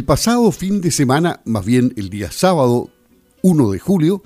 [0.00, 2.88] El pasado fin de semana, más bien el día sábado
[3.42, 4.22] 1 de julio,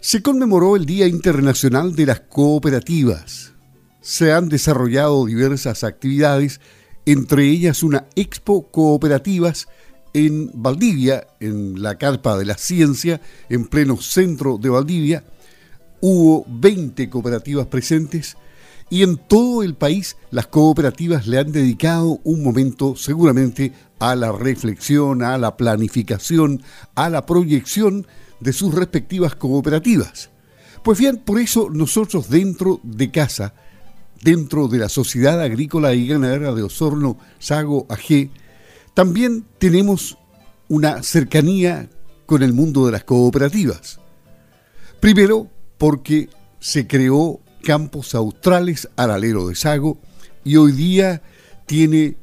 [0.00, 3.52] se conmemoró el Día Internacional de las Cooperativas.
[4.00, 6.62] Se han desarrollado diversas actividades,
[7.04, 9.68] entre ellas una expo cooperativas
[10.14, 13.20] en Valdivia, en la Carpa de la Ciencia,
[13.50, 15.24] en pleno centro de Valdivia.
[16.00, 18.38] Hubo 20 cooperativas presentes
[18.88, 24.32] y en todo el país las cooperativas le han dedicado un momento seguramente a la
[24.32, 26.62] reflexión, a la planificación,
[26.94, 28.06] a la proyección
[28.40, 30.30] de sus respectivas cooperativas.
[30.82, 33.54] Pues bien, por eso nosotros dentro de casa,
[34.22, 38.30] dentro de la Sociedad Agrícola y Ganadera de Osorno, Sago AG,
[38.94, 40.16] también tenemos
[40.68, 41.88] una cercanía
[42.24, 44.00] con el mundo de las cooperativas.
[45.00, 46.28] Primero, porque
[46.60, 49.98] se creó Campos Australes Aralero de Sago
[50.44, 51.20] y hoy día
[51.66, 52.16] tiene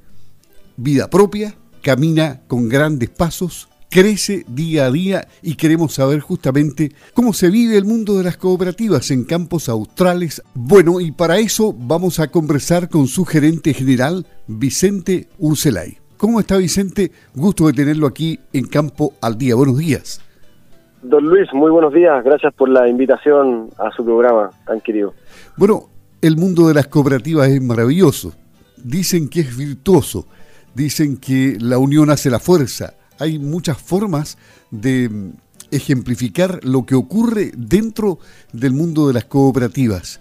[0.78, 7.34] vida propia, camina con grandes pasos, crece día a día y queremos saber justamente cómo
[7.34, 10.42] se vive el mundo de las cooperativas en campos australes.
[10.54, 15.98] Bueno, y para eso vamos a conversar con su gerente general, Vicente Urselay.
[16.16, 17.12] ¿Cómo está Vicente?
[17.36, 19.56] Gusto de tenerlo aquí en Campo al Día.
[19.56, 20.22] Buenos días.
[21.04, 22.24] Don Luis, muy buenos días.
[22.24, 25.14] Gracias por la invitación a su programa tan querido.
[25.58, 25.90] Bueno,
[26.22, 28.34] el mundo de las cooperativas es maravilloso.
[28.78, 30.26] Dicen que es virtuoso
[30.74, 32.94] dicen que la unión hace la fuerza.
[33.20, 34.38] Hay muchas formas
[34.72, 35.32] de mm,
[35.72, 38.20] ejemplificar lo que ocurre dentro
[38.52, 40.20] del mundo de las cooperativas.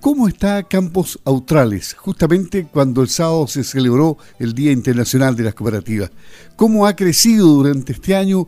[0.00, 5.54] ¿Cómo está Campos Australes, justamente cuando el sábado se celebró el Día Internacional de las
[5.54, 6.12] Cooperativas?
[6.54, 8.46] ¿Cómo ha crecido durante este año?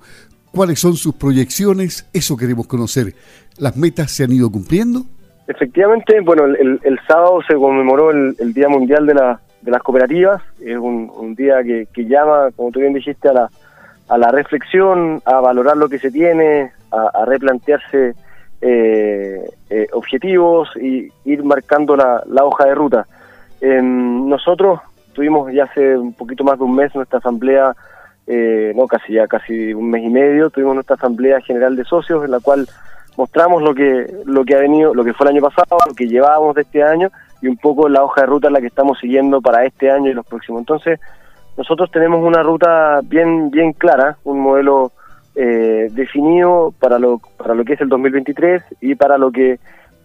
[0.52, 2.08] ¿Cuáles son sus proyecciones?
[2.12, 3.14] Eso queremos conocer.
[3.58, 5.02] ¿Las metas se han ido cumpliendo?
[5.46, 10.42] Efectivamente, bueno, el, sábado se conmemoró el Día Mundial de la, de las cooperativas.
[10.60, 13.50] Es un, día que, llama, como tú bien dijiste, a la,
[14.08, 18.14] a la reflexión, a valorar lo que se tiene, a, replantearse
[18.60, 23.06] eh, eh, objetivos y ir marcando la, hoja de ruta.
[23.60, 24.80] Em, nosotros
[25.12, 27.74] tuvimos ya hace un poquito más de un mes nuestra asamblea,
[28.32, 32.24] eh, no casi ya casi un mes y medio, tuvimos nuestra asamblea general de socios
[32.24, 32.68] en la cual
[33.16, 36.06] mostramos lo que lo que ha venido, lo que fue el año pasado, lo que
[36.06, 37.10] llevábamos de este año
[37.42, 40.10] y un poco la hoja de ruta en la que estamos siguiendo para este año
[40.10, 40.60] y los próximos.
[40.60, 41.00] Entonces,
[41.56, 44.92] nosotros tenemos una ruta bien bien clara, un modelo
[45.34, 49.58] eh, definido para lo para lo que es el 2023 y para lo que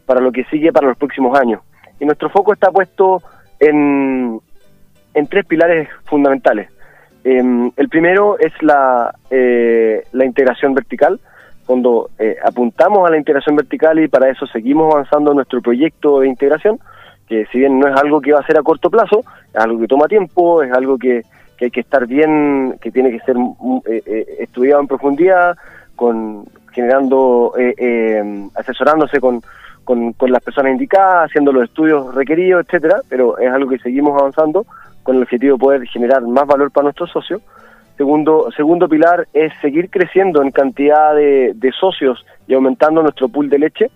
[0.08, 1.62] para lo que sigue para los próximos años.
[2.00, 3.22] Y nuestro foco está puesto
[3.60, 4.40] en,
[5.14, 6.75] en tres pilares fundamentales.
[7.28, 11.20] Em, el primero es la, eh, la integración vertical,
[11.66, 16.28] cuando eh, apuntamos a la integración vertical y para eso seguimos avanzando nuestro proyecto de
[16.28, 16.78] integración,
[17.28, 19.80] que si bien no es algo que va a ser a corto plazo, es algo
[19.80, 21.24] que toma tiempo, es algo que,
[21.60, 25.58] hay que estar bien, que tiene que ser mm, eh, eh, estudiado en profundidad,
[25.96, 27.54] con generando,
[28.54, 29.42] asesorándose con,
[29.84, 34.20] con, con, las personas indicadas, haciendo los estudios requeridos, etcétera, pero es algo que seguimos
[34.20, 34.68] avanzando
[35.06, 37.42] con el objetivo de poder generar más valor para nuestros socios
[37.98, 43.60] Segundo, segundo pilar es seguir creciendo en cantidad de, socios y aumentando nuestro pool de
[43.60, 43.90] leche.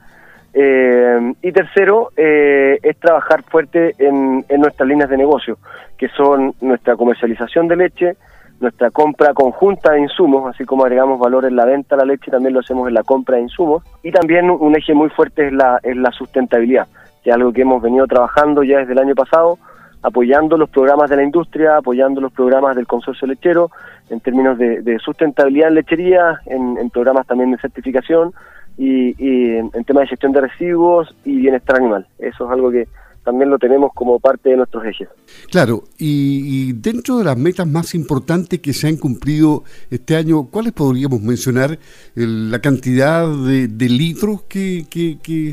[0.53, 5.57] Eh, y tercero, eh, es trabajar fuerte en, nuestras líneas de negocio,
[5.97, 8.15] que son nuestra comercialización de leche,
[8.61, 12.31] nuestra compra conjunta de insumos, así como agregamos valor en la venta de la leche,
[12.31, 13.83] también lo hacemos en la compra de insumos.
[14.01, 16.87] Y también un eje muy fuerte es la, es la sustentabilidad,
[17.21, 19.59] que es algo que hemos venido trabajando ya desde el año pasado,
[20.01, 23.71] apoyando los programas de la industria, apoyando los programas del consorcio lechero
[24.09, 28.33] en términos de, sustentabilidad en lechería, en, programas también de certificación
[28.77, 29.13] y,
[29.57, 32.07] en, temas de gestión de residuos y bienestar animal.
[32.17, 32.87] Eso es algo que
[33.23, 35.09] también lo tenemos como parte de nuestros ejes.
[35.51, 40.73] Claro, y, dentro de las metas más importantes que se han cumplido este año, ¿cuáles
[40.73, 41.77] podríamos mencionar?
[42.15, 44.85] la cantidad de, litros que,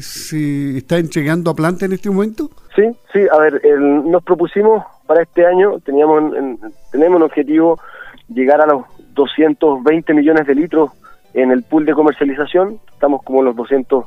[0.00, 2.50] se está entregando a planta en este momento.
[2.76, 2.82] Sí,
[3.12, 6.34] sí, a ver, nos propusimos para este año, teníamos
[6.92, 7.80] tenemos un objetivo
[8.28, 8.84] llegar a los
[9.14, 10.90] 220 millones de litros
[11.32, 14.04] en el pool de comercialización, estamos como los 200,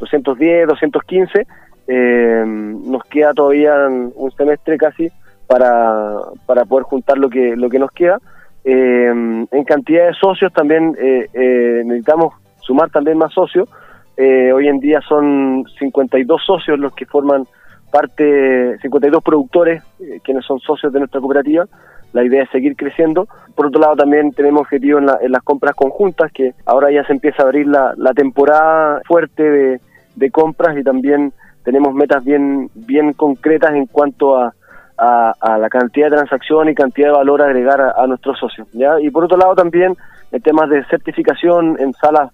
[0.00, 1.46] 210, 215,
[1.86, 5.08] eh, nos queda todavía un semestre casi
[5.46, 8.18] para, para poder juntar lo que, lo que nos queda.
[8.64, 13.68] Eh, en cantidad de socios también eh, eh, necesitamos sumar también más socios.
[14.16, 17.44] hoy en día son 52 socios los que forman
[17.90, 21.66] parte 52 productores, eh, quienes son socios de nuestra cooperativa.
[22.12, 23.28] La idea es seguir creciendo.
[23.54, 27.42] Por otro lado, también tenemos objetivos en, las compras conjuntas, que ahora ya se empieza
[27.42, 29.80] a abrir la, temporada fuerte
[30.16, 31.32] de, compras y también
[31.64, 34.52] tenemos metas bien, bien concretas en cuanto a,
[35.00, 38.68] a, la cantidad de transacción y cantidad de valor a agregar a, nuestros socios.
[38.72, 39.00] ¿ya?
[39.00, 39.96] Y por otro lado también
[40.30, 42.30] en temas de certificación en salas,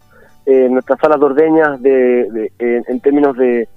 [0.47, 3.69] en nuestras salas de ordeñas de, en, términos de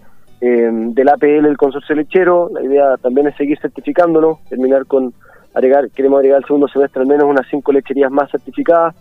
[0.42, 5.14] del APL, el consorcio lechero, la idea también es seguir certificándolo, terminar con
[5.54, 8.96] agregar, queremos agregar el segundo semestre al menos unas cinco lecherías más certificadas,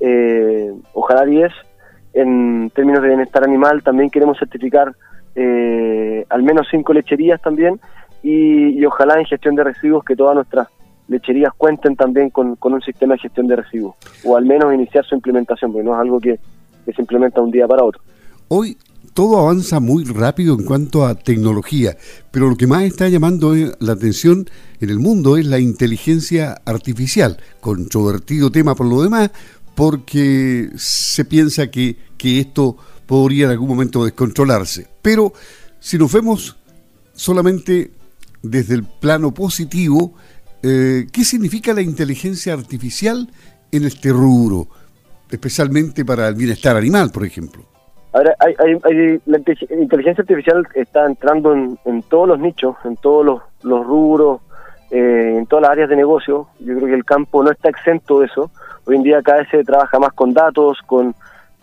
[0.00, 1.52] eh, ojalá 10.
[2.14, 4.94] En términos de bienestar animal también queremos certificar
[5.34, 7.80] eh, al menos cinco lecherías también
[8.22, 10.68] y, ojalá en gestión de residuos que todas nuestras
[11.08, 13.94] lecherías cuenten también con, un sistema de gestión de residuos,
[14.24, 16.38] o al menos iniciar su implementación, porque no es algo que,
[16.86, 18.00] se implementa un día para otro.
[18.48, 18.76] Hoy
[19.14, 21.96] todo avanza muy rápido en cuanto a tecnología,
[22.32, 24.50] pero lo que más está llamando la atención
[24.80, 29.30] en el mundo es la inteligencia artificial, controvertido tema por lo demás,
[29.76, 32.76] porque se piensa que, que esto
[33.06, 34.88] podría en algún momento descontrolarse.
[35.00, 35.32] Pero
[35.78, 36.56] si nos vemos
[37.14, 37.92] solamente
[38.42, 40.14] desde el plano positivo,
[40.62, 43.30] eh, ¿qué significa la inteligencia artificial
[43.70, 44.68] en este rubro,
[45.30, 47.73] especialmente para el bienestar animal, por ejemplo?
[48.14, 54.40] Ahora, hay, la inteligencia artificial está entrando en, todos los nichos, en todos los, rubros,
[54.92, 56.46] eh, en todas las áreas de negocio.
[56.60, 58.52] Yo creo que el campo no está exento de eso.
[58.86, 61.12] Hoy en día cada vez se trabaja más con datos, con,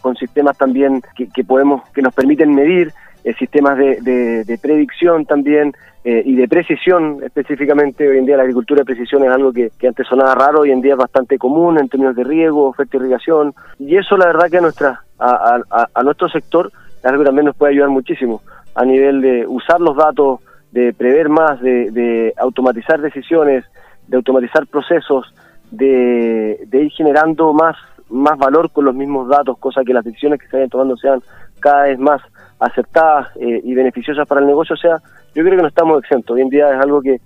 [0.02, 2.92] con sistemas también que, que podemos que nos permiten medir
[3.24, 5.74] eh, sistemas de, predicción también
[6.04, 8.08] eh, y de precisión específicamente.
[8.08, 10.82] Hoy en día la agricultura de precisión es algo que, antes sonaba raro, hoy en
[10.82, 13.54] día es bastante común en términos de riego, oferta de irrigación.
[13.80, 16.72] Y eso la verdad que a, nuestra, a, nuestro sector
[17.04, 18.42] algo que también nos puede ayudar muchísimo
[18.76, 20.40] a nivel de usar los datos,
[20.72, 23.66] de prever más, de, automatizar decisiones,
[24.08, 25.34] de automatizar procesos,
[25.72, 27.76] de, de ir generando más
[28.12, 31.22] más valor con los mismos datos, cosa que las decisiones que se vayan tomando sean
[31.60, 32.22] cada vez más
[32.62, 34.76] aceptadas eh, y beneficiosas para el negocio.
[34.76, 34.98] O sea,
[35.34, 36.36] yo creo que no estamos exentos.
[36.36, 37.20] Hoy en día es algo que,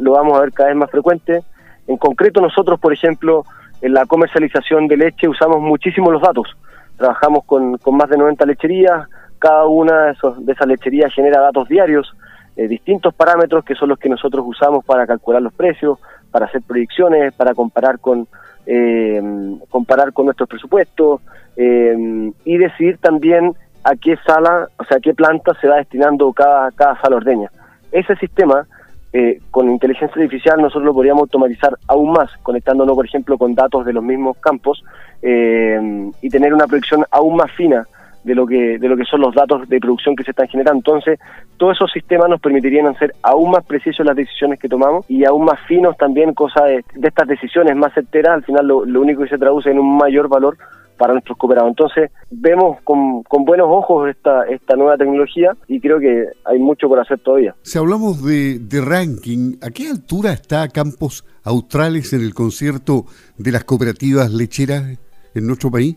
[0.00, 1.40] lo vamos a ver cada vez más frecuente.
[1.86, 3.44] En concreto, nosotros, por ejemplo,
[3.80, 6.48] en la comercialización de leche usamos muchísimo los datos.
[6.96, 9.08] Trabajamos con, con más de 90 lecherías.
[9.38, 12.14] Cada una de, esos, de esas lecherías genera datos diarios,
[12.56, 15.98] eh, distintos parámetros que son los que nosotros usamos para calcular los precios,
[16.30, 18.28] para hacer predicciones, para comparar con,
[18.66, 19.20] eh,
[19.70, 21.20] comparar con nuestros presupuestos
[21.56, 23.52] eh, y decidir también
[23.84, 27.50] a qué sala, o sea, a qué planta se va destinando cada, cada sala ordeña.
[27.90, 28.66] Ese sistema,
[29.12, 33.84] eh, con inteligencia artificial, nosotros lo podríamos automatizar aún más, conectándonos, por ejemplo, con datos
[33.84, 34.82] de los mismos campos
[35.20, 37.86] eh, y tener una predicción aún más fina
[38.24, 40.78] de lo que de lo que son los datos de producción que se están generando.
[40.78, 41.18] Entonces,
[41.56, 45.44] todos esos sistemas nos permitirían hacer aún más precisos las decisiones que tomamos y aún
[45.44, 48.34] más finos también cosas de, estas decisiones más certeras.
[48.34, 50.56] Al final, lo, único que se traduce en un mayor valor
[51.02, 51.70] para nuestros cooperados.
[51.70, 57.00] Entonces, vemos con, buenos ojos esta, esta nueva tecnología y creo que hay mucho por
[57.00, 57.56] hacer todavía.
[57.62, 63.06] Si hablamos de, de ranking, ¿a qué altura está Campos Australes en el concierto
[63.36, 64.96] de las cooperativas lecheras
[65.34, 65.96] en nuestro país?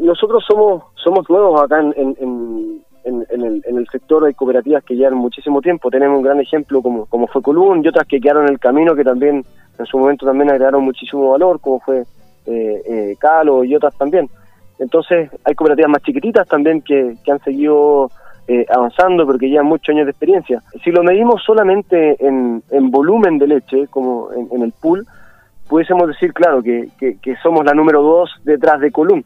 [0.00, 5.14] nosotros somos somos nuevos acá en, en, el, en, el, sector de cooperativas que llevan
[5.14, 5.88] muchísimo tiempo.
[5.88, 8.96] Tenemos un gran ejemplo como, como fue Colún y otras que quedaron en el camino
[8.96, 9.44] que también
[9.78, 12.02] en su momento también agregaron muchísimo valor, como fue
[12.46, 14.28] eh, eh, Calo y otras también.
[14.78, 18.10] Entonces hay cooperativas más chiquititas también que, que han seguido
[18.48, 20.62] eh, avanzando, pero que llevan muchos años de experiencia.
[20.82, 25.06] Si lo medimos solamente en, en volumen de leche, como en, el pool,
[25.68, 29.24] pudiésemos decir, claro, que, que, somos la número dos detrás de Colún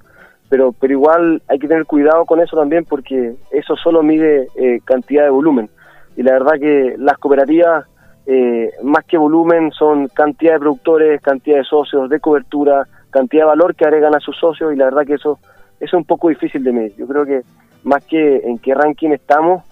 [0.48, 4.78] pero pero igual hay que tener cuidado con eso también porque eso solo mide eh,
[4.84, 5.68] cantidad de volumen
[6.16, 7.84] y la verdad que las cooperativas
[8.26, 12.86] eh, más que volumen son cantidad de productores, cantidad de socios, de cobertura,
[13.18, 15.38] cantidad de valor que agregan a sus socios y la verdad que eso,
[15.80, 16.94] es un poco difícil de medir.
[16.96, 17.42] Yo creo que
[17.84, 19.62] más que en qué ranking estamos,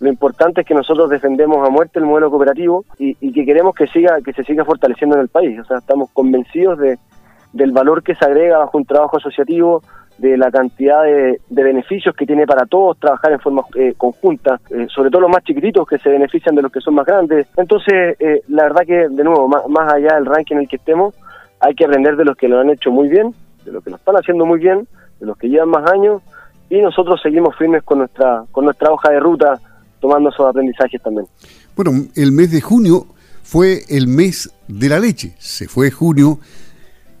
[0.00, 3.86] lo importante es que nosotros defendemos a muerte el modelo cooperativo y, que queremos que
[3.86, 5.58] siga que se siga fortaleciendo en el país.
[5.60, 6.98] O sea, estamos convencidos de,
[7.52, 9.82] del valor que se agrega bajo un trabajo asociativo,
[10.18, 14.86] de la cantidad de, beneficios que tiene para todos trabajar en forma eh, conjunta, eh,
[14.88, 17.48] sobre todo los más chiquititos que se benefician de los que son más grandes.
[17.56, 21.14] Entonces, eh, la verdad que, de nuevo, más, allá del ranking en el que estemos,
[21.64, 23.96] hay que aprender de los que lo han hecho muy bien, de los que lo
[23.96, 24.86] están haciendo muy bien,
[25.20, 26.22] de los que llevan más años,
[26.70, 29.60] y nosotros seguimos firmes con nuestra, con nuestra hoja de ruta,
[30.00, 31.26] tomando esos aprendizajes también.
[31.76, 33.06] Bueno, el mes de junio
[33.42, 35.34] fue el mes de la leche.
[35.38, 36.38] Se fue junio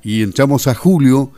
[0.02, 1.30] y entramos a julio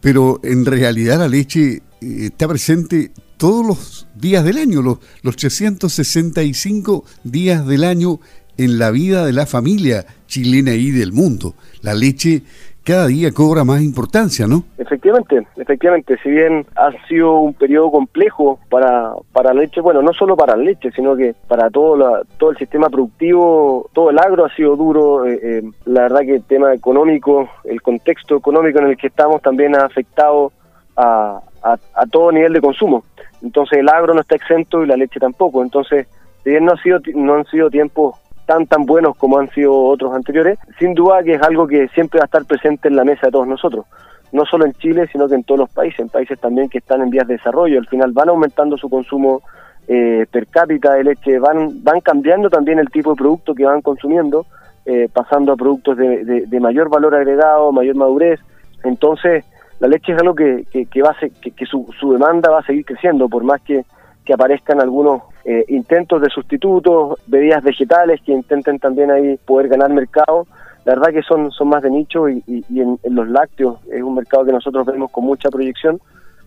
[0.00, 5.36] pero en realidad la leche eh, está presente todos los días del año, los, los
[5.36, 8.20] 365 días del año
[8.56, 11.54] en la vida de la familia chilena y del mundo.
[11.82, 12.42] La leche
[12.84, 14.64] cada día cobra más importancia, ¿no?
[14.78, 20.36] Efectivamente, efectivamente, si bien ha sido un periodo complejo para, para leche, bueno, no solo
[20.36, 24.54] para leche, sino que para todo, la, todo el sistema productivo, todo el agro ha
[24.54, 28.96] sido duro, eh, eh, la verdad que el tema económico, el contexto económico en el
[28.96, 30.52] que estamos también ha afectado
[30.96, 33.04] a, a, todo nivel de consumo.
[33.42, 35.62] Entonces el agro no está exento y la leche tampoco.
[35.62, 36.06] Entonces,
[36.42, 38.16] si bien no, ha sido, no han sido tiempos
[38.50, 42.18] tan tan buenos como han sido otros anteriores, sin duda que es algo que siempre
[42.18, 43.86] va a estar presente en la mesa de todos nosotros,
[44.32, 47.00] no solo en Chile, sino que en todos los países, en países también que están
[47.00, 49.42] en vías de desarrollo, al final van aumentando su consumo
[49.86, 53.82] eh, per cápita de leche, van, van cambiando también el tipo de producto que van
[53.82, 54.46] consumiendo,
[54.84, 58.40] eh, pasando a productos de, de, mayor valor agregado, mayor madurez,
[58.82, 59.44] entonces
[59.78, 62.66] la leche es algo que, que, va a que, que su, su demanda va a
[62.66, 63.84] seguir creciendo, por más que
[64.24, 69.90] que aparezcan algunos eh, intentos de sustitutos, bebidas vegetales que intenten también ahí poder ganar
[69.90, 70.46] mercado.
[70.84, 74.44] La verdad que son, son más de nicho y, en, los lácteos es un mercado
[74.44, 76.00] que nosotros vemos con mucha proyección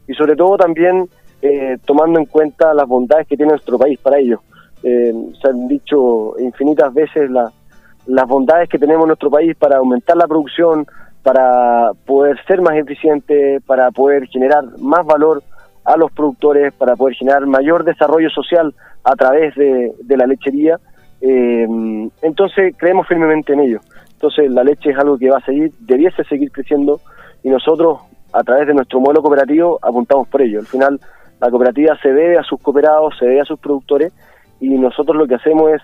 [0.07, 1.07] y sobre todo también
[1.41, 4.41] eh, tomando en cuenta las bondades que tiene nuestro país para ello.
[4.83, 10.17] Eh, se han dicho infinitas veces las bondades que tenemos en nuestro país para aumentar
[10.17, 10.85] la producción,
[11.23, 15.41] para poder ser más eficiente, para poder generar más valor
[15.85, 18.73] a los productores para poder generar mayor desarrollo social
[19.03, 20.79] a través de, la lechería.
[21.21, 21.67] Eh,
[22.21, 23.79] entonces creemos firmemente en ello.
[24.13, 27.01] Entonces la leche es algo que va a seguir, debiese seguir creciendo
[27.43, 27.99] y nosotros
[28.31, 30.59] a través de nuestro modelo cooperativo apuntamos por ello.
[30.59, 30.99] Al final
[31.41, 34.13] la cooperativa se debe a sus cooperados, se debe a sus productores
[34.59, 35.81] y nosotros lo que hacemos es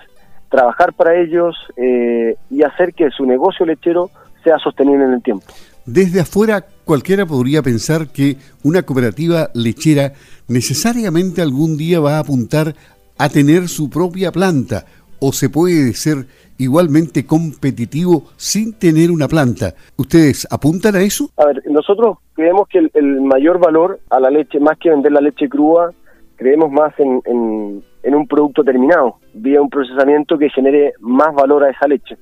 [0.50, 4.10] trabajar para ellos eh, y hacer que su negocio lechero
[4.44, 5.46] sea sostenible en el tiempo.
[5.86, 10.14] Desde afuera cualquiera podría pensar que una cooperativa lechera
[10.48, 12.74] necesariamente algún día va a apuntar
[13.16, 14.86] a tener su propia planta
[15.20, 16.26] o se puede ser
[16.58, 19.76] igualmente competitivo sin tener una planta.
[19.98, 21.30] ¿Ustedes apuntan a eso?
[21.38, 25.22] A ver, nosotros creemos que el, mayor valor a la leche, más que vender la
[25.22, 25.92] leche cruda,
[26.38, 27.22] creemos más en,
[28.16, 32.18] un producto terminado, vía un procesamiento que genere más valor a esa leche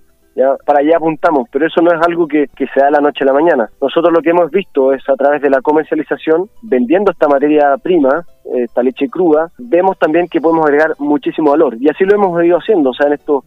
[0.65, 3.33] para allá apuntamos, pero eso no es algo que, se da la noche a la
[3.33, 3.69] mañana.
[3.81, 8.23] Nosotros lo que hemos visto es a través de la comercialización, vendiendo esta materia prima,
[8.55, 11.75] esta leche cruda, vemos también que podemos agregar muchísimo valor.
[11.79, 13.43] Y así lo hemos ido haciendo, o sea, en estos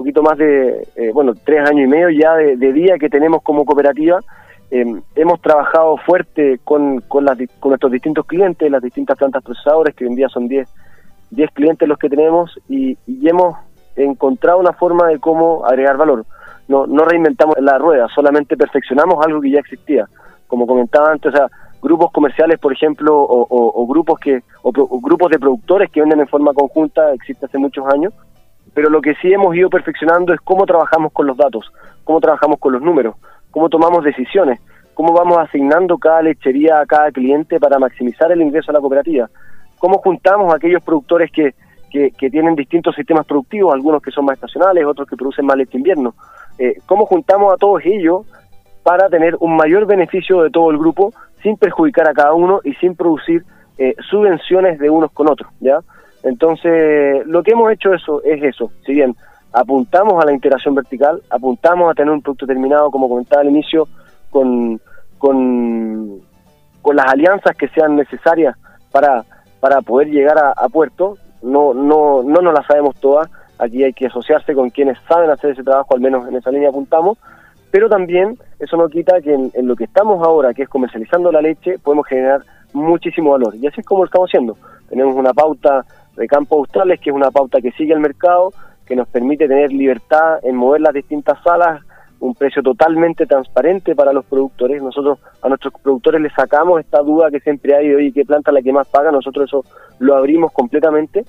[0.00, 3.66] poquito más de, eh, bueno, tres años y medio ya de, día que tenemos como
[3.66, 4.18] cooperativa,
[4.70, 4.82] eh,
[5.14, 10.04] hemos trabajado fuerte con, con, las, con nuestros distintos clientes, las distintas plantas procesadoras, que
[10.04, 10.66] hoy en día son 10
[11.32, 13.56] 10 clientes los que tenemos, y, y hemos
[14.04, 16.24] encontrado una forma de cómo agregar valor.
[16.68, 20.06] No, no reinventamos la rueda, solamente perfeccionamos algo que ya existía.
[20.46, 21.48] Como comentaba antes, o sea,
[21.82, 26.52] grupos comerciales, por ejemplo, o, grupos que o, grupos de productores que venden en forma
[26.52, 28.12] conjunta existe hace muchos años,
[28.74, 31.72] pero lo que sí hemos ido perfeccionando es cómo trabajamos con los datos,
[32.04, 33.16] cómo trabajamos con los números,
[33.50, 34.60] cómo tomamos decisiones,
[34.94, 39.28] cómo vamos asignando cada lechería a cada cliente para maximizar el ingreso a la cooperativa,
[39.78, 41.54] cómo juntamos a aquellos productores que
[41.90, 45.76] que, tienen distintos sistemas productivos, algunos que son más estacionales, otros que producen más leche
[45.76, 46.14] invierno.
[46.58, 48.26] Eh, ¿Cómo juntamos a todos ellos
[48.82, 52.74] para tener un mayor beneficio de todo el grupo sin perjudicar a cada uno y
[52.74, 53.44] sin producir
[53.76, 55.50] eh, subvenciones de unos con otros?
[55.60, 55.80] ¿ya?
[56.22, 58.70] Entonces, lo que hemos hecho eso es eso.
[58.86, 59.14] Si bien
[59.52, 63.88] apuntamos a la integración vertical, apuntamos a tener un producto terminado, como comentaba al inicio,
[64.30, 64.80] con,
[65.18, 66.20] con,
[66.82, 68.56] con las alianzas que sean necesarias
[68.92, 69.24] para,
[69.58, 73.28] para poder llegar a puerto, no, no, no nos la sabemos todas,
[73.58, 76.70] aquí hay que asociarse con quienes saben hacer ese trabajo, al menos en esa línea
[76.70, 77.18] apuntamos,
[77.70, 81.40] pero también eso no quita que en, lo que estamos ahora, que es comercializando la
[81.40, 82.42] leche, podemos generar
[82.72, 83.54] muchísimo valor.
[83.54, 84.56] Y así es como lo estamos haciendo.
[84.88, 85.84] Tenemos una pauta
[86.16, 88.52] de campos australes, que es una pauta que sigue el mercado,
[88.86, 91.80] que nos permite tener libertad en mover las distintas salas,
[92.20, 94.82] un precio totalmente transparente para los productores.
[94.82, 98.52] Nosotros a nuestros productores les sacamos esta duda que siempre hay de, oye, ¿qué planta
[98.52, 99.10] la que más paga?
[99.10, 99.64] Nosotros eso
[99.98, 101.24] lo abrimos completamente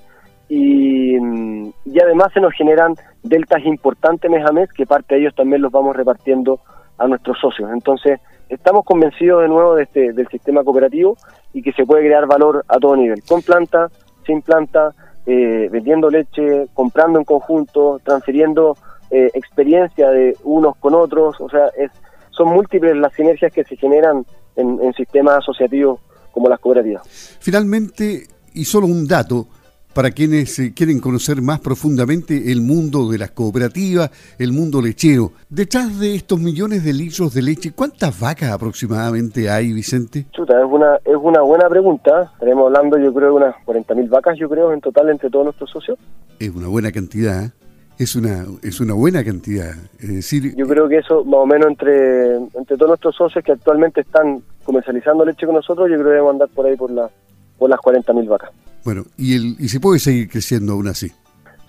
[0.48, 5.34] y, y además se nos generan deltas importantes mes a mes que parte de ellos
[5.34, 6.60] también los vamos repartiendo
[6.98, 7.70] a nuestros socios.
[7.72, 11.16] Entonces, estamos convencidos de nuevo de este, del sistema cooperativo
[11.54, 13.88] y que se puede crear valor a todo nivel, con planta,
[14.26, 14.90] sin planta,
[15.26, 18.76] eh, vendiendo leche, comprando en conjunto, transfiriendo
[19.12, 21.90] eh, experiencia de unos con otros, o sea, es,
[22.30, 24.24] son múltiples las sinergias que se generan
[24.56, 26.00] en, en sistemas asociativos
[26.32, 27.02] como las cooperativas.
[27.40, 29.46] Finalmente, y solo un dato,
[29.94, 35.32] para quienes eh, quieren conocer más profundamente el mundo de las cooperativas, el mundo lechero.
[35.48, 40.26] Detrás de estos millones de litros de leche, ¿cuántas vacas aproximadamente hay, Vicente?
[40.32, 42.30] Chuta, es una, es una buena pregunta.
[42.32, 45.70] Estaremos hablando, yo creo, de unas 40.000 vacas, yo creo, en total entre todos nuestros
[45.70, 45.98] socios.
[46.38, 47.44] Es una buena cantidad.
[47.44, 47.50] ¿eh?
[47.98, 49.74] Es una, es una buena cantidad.
[50.00, 53.52] Es decir, Yo creo que eso, más o menos entre, entre todos nuestros socios que
[53.52, 57.08] actualmente están comercializando leche con nosotros, yo creo que debemos andar por ahí por, la,
[57.58, 58.50] por las 40.000 vacas.
[58.84, 61.12] Bueno, y, el, y se puede seguir creciendo aún así.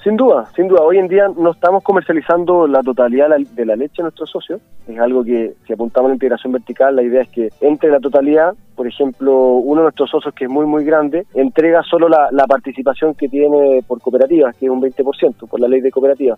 [0.03, 0.81] Sin duda, sin duda.
[0.81, 4.60] Hoy en día no estamos comercializando la totalidad de la leche de nuestros socios.
[4.86, 8.01] Es algo que, si apuntamos a la integración vertical, la idea es que entre la
[8.01, 12.27] totalidad, por ejemplo, uno de nuestros socios, que es muy, muy grande, entrega solo la,
[12.31, 16.38] la participación que tiene por cooperativas, que es un 20%, por la ley de cooperativas.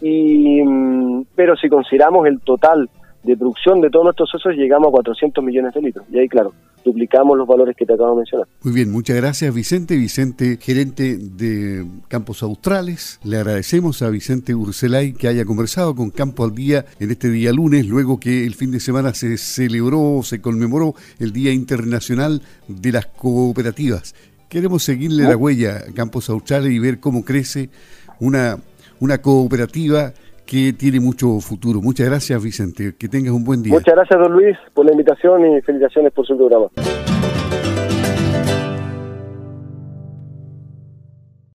[0.00, 2.90] Y, mm, pero si consideramos el total
[3.26, 6.06] de producción de todos nuestros socios llegamos a 400 millones de litros.
[6.12, 6.52] Y ahí, claro,
[6.84, 8.46] duplicamos los valores que te acabo de mencionar.
[8.62, 9.96] Muy bien, muchas gracias Vicente.
[9.96, 13.18] Vicente, gerente de Campos Australes.
[13.24, 17.52] Le agradecemos a Vicente Urselay que haya conversado con Campo al Día en este día
[17.52, 22.92] lunes, luego que el fin de semana se celebró, se conmemoró el Día Internacional de
[22.92, 24.14] las Cooperativas.
[24.48, 27.68] Queremos seguirle la huella a Campos Australes y ver cómo crece
[28.20, 28.58] una,
[29.00, 30.14] una cooperativa
[30.46, 31.80] que tiene mucho futuro.
[31.82, 32.94] Muchas gracias, Vicente.
[32.98, 33.74] Que tengas un buen día.
[33.74, 36.68] Muchas gracias, don Luis, por la invitación y felicitaciones por su programa.